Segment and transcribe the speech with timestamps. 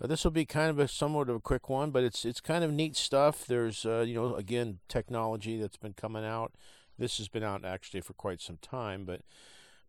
[0.00, 2.40] Uh, this will be kind of a somewhat of a quick one, but it's it's
[2.40, 3.46] kind of neat stuff.
[3.46, 6.52] There's uh, you know again technology that's been coming out.
[6.98, 9.22] This has been out actually for quite some time, but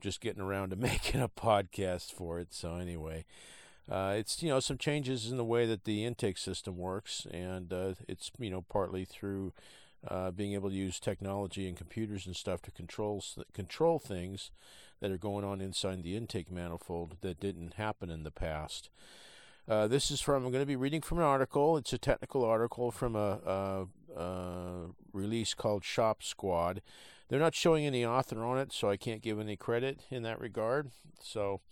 [0.00, 2.52] just getting around to making a podcast for it.
[2.52, 3.24] So anyway,
[3.90, 7.72] uh, it's you know some changes in the way that the intake system works, and
[7.72, 9.52] uh, it's you know partly through
[10.08, 14.50] uh, being able to use technology and computers and stuff to control control things
[15.00, 18.90] that are going on inside the intake manifold that didn't happen in the past.
[19.66, 21.78] Uh, this is from, I'm going to be reading from an article.
[21.78, 23.86] It's a technical article from a, a,
[24.20, 26.82] a, release called Shop Squad.
[27.28, 30.38] They're not showing any author on it, so I can't give any credit in that
[30.38, 30.90] regard.
[31.22, 31.62] So,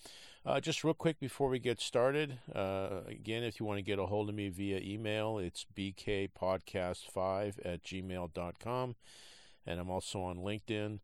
[0.46, 3.98] uh, just real quick before we get started, uh, again, if you want to get
[3.98, 8.96] a hold of me via email, it's bkpodcast5 at gmail.com.
[9.66, 11.00] And I'm also on LinkedIn.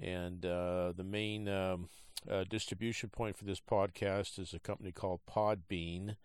[0.00, 1.88] And uh, the main um,
[2.30, 6.16] uh, distribution point for this podcast is a company called Podbean.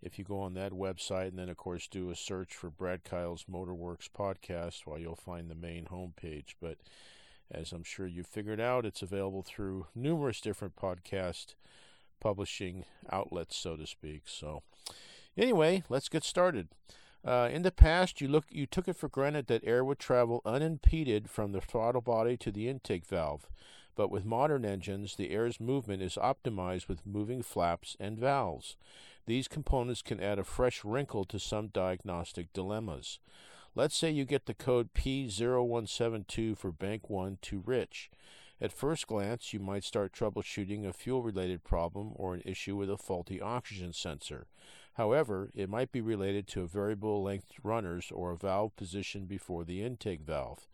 [0.00, 3.04] If you go on that website and then, of course, do a search for Brad
[3.04, 6.54] Kyle's Motorworks podcast, well, you'll find the main homepage.
[6.60, 6.78] But
[7.50, 11.54] as I'm sure you've figured out, it's available through numerous different podcast
[12.20, 14.22] publishing outlets, so to speak.
[14.26, 14.62] So,
[15.36, 16.68] anyway, let's get started.
[17.24, 20.40] Uh, in the past, you look you took it for granted that air would travel
[20.44, 23.48] unimpeded from the throttle body to the intake valve
[23.98, 28.76] but with modern engines, the air's movement is optimized with moving flaps and valves.
[29.26, 33.18] These components can add a fresh wrinkle to some diagnostic dilemmas.
[33.74, 38.08] Let's say you get the code P0172 for bank 1 too rich.
[38.60, 42.90] At first glance, you might start troubleshooting a fuel related problem or an issue with
[42.90, 44.46] a faulty oxygen sensor.
[44.94, 49.82] However, it might be related to variable length runners or a valve position before the
[49.82, 50.66] intake valve.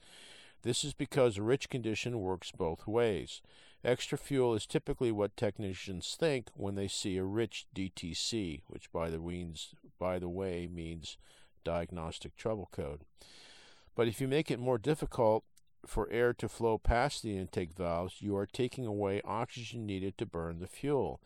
[0.62, 3.43] This is because a rich condition works both ways.
[3.84, 9.11] Extra fuel is typically what technicians think when they see a rich DTC, which by
[9.11, 11.19] the, means, by the way means
[11.65, 13.03] diagnostic trouble code.
[13.94, 15.44] But if you make it more difficult
[15.89, 20.27] for air to flow past the intake valves, you are taking away oxygen needed to
[20.27, 21.21] burn the fuel.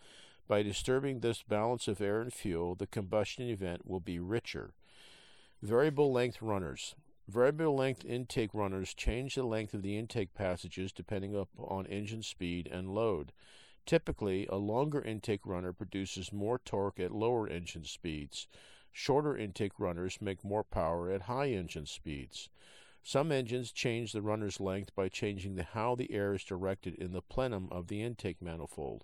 [0.47, 4.73] By disturbing this balance of air and fuel, the combustion event will be richer.
[5.63, 6.95] Variable length runners.
[7.29, 12.67] Variable length intake runners change the length of the intake passages depending upon engine speed
[12.73, 13.33] and load.
[13.85, 18.49] Typically, a longer intake runner produces more torque at lower engine speeds.
[18.93, 22.49] Shorter intake runners make more power at high engine speeds.
[23.09, 27.13] Some engines change the runner's length by changing the how the air is directed in
[27.13, 29.03] the plenum of the intake manifold.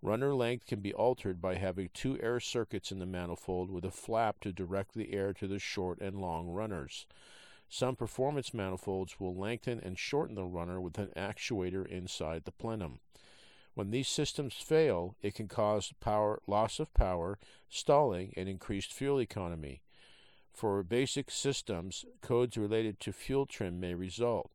[0.00, 3.90] Runner length can be altered by having two air circuits in the manifold with a
[3.90, 7.06] flap to direct the air to the short and long runners.
[7.68, 13.00] Some performance manifolds will lengthen and shorten the runner with an actuator inside the plenum.
[13.74, 17.38] When these systems fail, it can cause power loss of power,
[17.68, 19.82] stalling, and increased fuel economy.
[20.56, 24.50] For basic systems, codes related to fuel trim may result.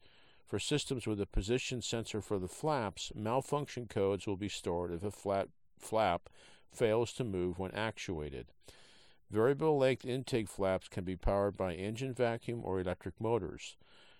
[0.47, 5.03] For systems with a position sensor for the flaps, malfunction codes will be stored if
[5.03, 6.28] a flat flap
[6.72, 8.47] fails to move when actuated.
[9.29, 13.78] Variable length intake flaps can be powered by engine vacuum or electric motors.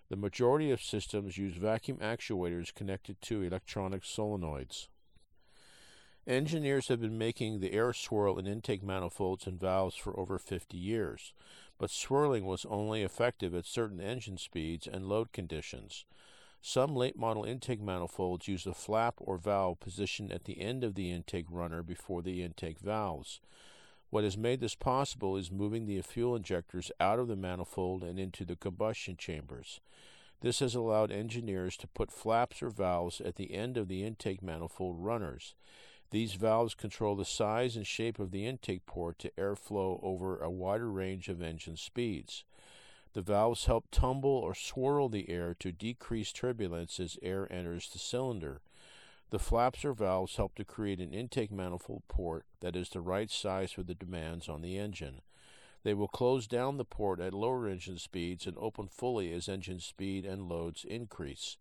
[0.08, 4.88] The majority of systems use vacuum actuators connected to electronic solenoids.
[6.28, 10.78] Engineers have been making the air swirl in intake manifolds and valves for over 50
[10.78, 11.34] years,
[11.80, 16.06] but swirling was only effective at certain engine speeds and load conditions.
[16.62, 20.94] Some late model intake manifolds use a flap or valve positioned at the end of
[20.94, 23.42] the intake runner before the intake valves.
[24.12, 28.20] What has made this possible is moving the fuel injectors out of the manifold and
[28.20, 29.80] into the combustion chambers.
[30.42, 34.44] This has allowed engineers to put flaps or valves at the end of the intake
[34.44, 35.56] manifold runners.
[36.12, 40.50] These valves control the size and shape of the intake port to airflow over a
[40.50, 42.44] wider range of engine speeds.
[43.14, 48.00] The valves help tumble or swirl the air to decrease turbulence as air enters the
[48.00, 48.62] cylinder.
[49.30, 53.32] The flaps or valves help to create an intake manifold port that is the right
[53.32, 55.22] size for the demands on the engine.
[55.84, 59.80] They will close down the port at lower engine speeds and open fully as engine
[59.80, 61.56] speed and loads increase.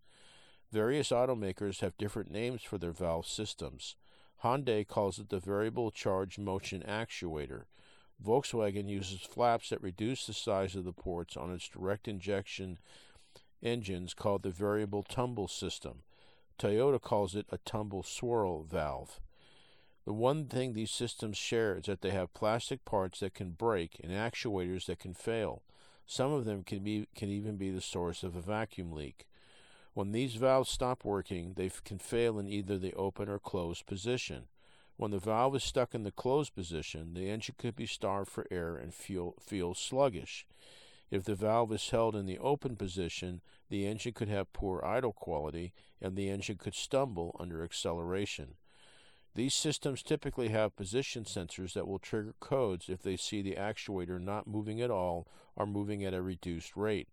[0.72, 3.94] Various automakers have different names for their valve systems.
[4.42, 7.64] Hyundai calls it the variable charge motion actuator.
[8.24, 12.78] Volkswagen uses flaps that reduce the size of the ports on its direct injection
[13.62, 16.02] engines called the variable tumble system.
[16.58, 19.20] Toyota calls it a tumble swirl valve.
[20.04, 24.00] The one thing these systems share is that they have plastic parts that can break
[24.02, 25.62] and actuators that can fail.
[26.06, 29.26] Some of them can be can even be the source of a vacuum leak.
[29.92, 34.44] When these valves stop working, they can fail in either the open or closed position.
[34.96, 38.46] When the valve is stuck in the closed position, the engine could be starved for
[38.50, 40.46] air and feel, feel sluggish.
[41.10, 45.12] If the valve is held in the open position, the engine could have poor idle
[45.12, 48.54] quality and the engine could stumble under acceleration.
[49.34, 54.20] These systems typically have position sensors that will trigger codes if they see the actuator
[54.20, 55.26] not moving at all
[55.56, 57.08] or moving at a reduced rate.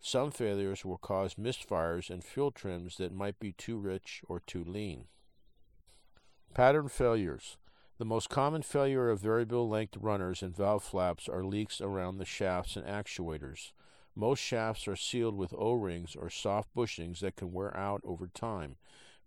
[0.00, 4.64] Some failures will cause misfires and fuel trims that might be too rich or too
[4.64, 5.04] lean.
[6.54, 7.58] Pattern failures.
[7.98, 12.24] The most common failure of variable length runners and valve flaps are leaks around the
[12.24, 13.72] shafts and actuators.
[14.16, 18.26] Most shafts are sealed with O rings or soft bushings that can wear out over
[18.26, 18.76] time.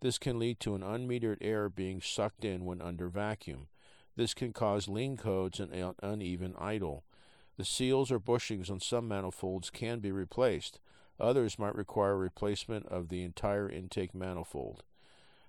[0.02, 3.68] This can lead to an unmetered air being sucked in when under vacuum.
[4.16, 7.06] This can cause lean codes and uneven idle.
[7.58, 10.80] The seals or bushings on some manifolds can be replaced.
[11.20, 14.84] Others might require replacement of the entire intake manifold.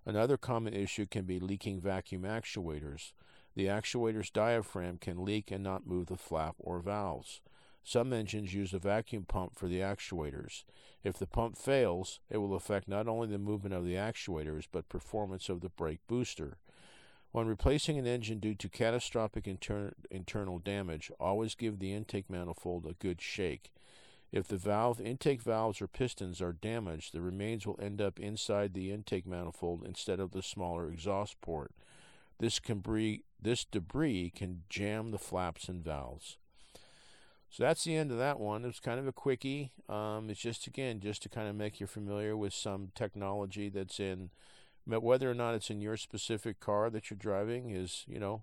[0.05, 3.13] Another common issue can be leaking vacuum actuators.
[3.55, 7.41] The actuator's diaphragm can leak and not move the flap or valves.
[7.83, 10.65] Some engines use a vacuum pump for the actuators.
[11.03, 14.89] If the pump fails, it will affect not only the movement of the actuators but
[14.89, 16.59] performance of the brake booster.
[17.35, 22.87] When replacing an engine due to catastrophic inter- internal damage, always give the intake manifold
[22.87, 23.73] a good shake.
[24.31, 28.73] If the valve, intake valves, or pistons are damaged, the remains will end up inside
[28.73, 31.73] the intake manifold instead of the smaller exhaust port.
[32.39, 36.39] This, can bre- this debris can jam the flaps and valves.
[37.51, 38.63] So that's the end of that one.
[38.63, 39.73] It was kind of a quickie.
[39.89, 43.99] Um, it's just, again, just to kind of make you familiar with some technology that's
[43.99, 44.31] in,
[44.87, 48.43] whether or not it's in your specific car that you're driving is, you know,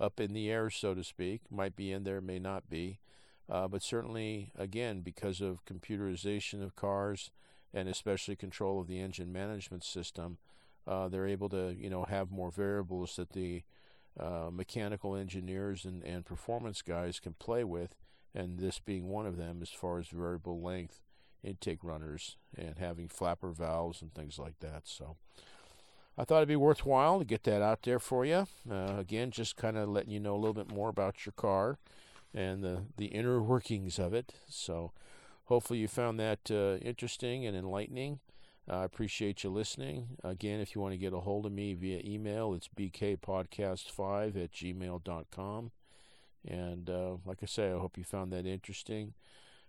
[0.00, 1.42] up in the air, so to speak.
[1.50, 2.98] Might be in there, may not be.
[3.48, 7.30] Uh, but certainly, again, because of computerization of cars
[7.74, 10.38] and especially control of the engine management system,
[10.86, 13.62] uh, they're able to you know have more variables that the
[14.18, 17.94] uh, mechanical engineers and, and performance guys can play with,
[18.34, 21.00] and this being one of them as far as variable length
[21.44, 24.82] intake runners and having flapper valves and things like that.
[24.84, 25.16] So.
[26.16, 28.46] I thought it'd be worthwhile to get that out there for you.
[28.70, 31.78] Uh, again, just kind of letting you know a little bit more about your car
[32.34, 34.34] and the, the inner workings of it.
[34.48, 34.92] So
[35.44, 38.20] hopefully you found that uh, interesting and enlightening.
[38.68, 40.18] I appreciate you listening.
[40.22, 44.52] Again, if you want to get a hold of me via email, it's bkpodcast5 at
[44.52, 45.70] gmail.com.
[46.46, 49.14] And uh, like I say, I hope you found that interesting.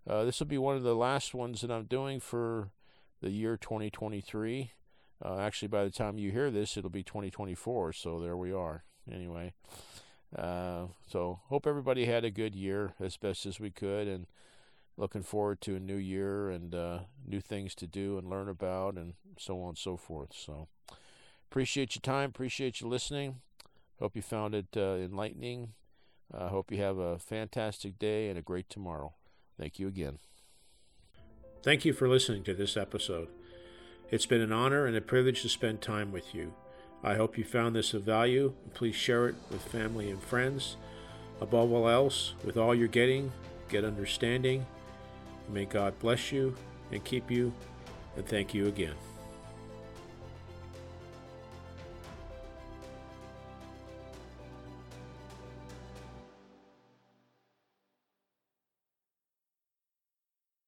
[0.07, 2.69] Uh, this will be one of the last ones that I'm doing for
[3.21, 4.71] the year 2023.
[5.23, 7.93] Uh, actually, by the time you hear this, it'll be 2024.
[7.93, 8.83] So there we are.
[9.11, 9.53] Anyway.
[10.35, 14.25] Uh, so hope everybody had a good year as best as we could, and
[14.97, 18.95] looking forward to a new year and uh, new things to do and learn about,
[18.95, 20.33] and so on and so forth.
[20.33, 20.67] So
[21.49, 23.41] appreciate your time, appreciate you listening.
[23.99, 25.74] Hope you found it uh, enlightening.
[26.36, 29.13] I hope you have a fantastic day and a great tomorrow.
[29.59, 30.17] Thank you again.
[31.62, 33.29] Thank you for listening to this episode.
[34.13, 36.53] It's been an honor and a privilege to spend time with you.
[37.03, 38.53] I hope you found this of value.
[38.75, 40.77] Please share it with family and friends.
[41.41, 43.32] Above all else, with all you're getting,
[43.70, 44.67] get understanding.
[45.50, 46.55] May God bless you
[46.91, 47.51] and keep you,
[48.15, 48.93] and thank you again.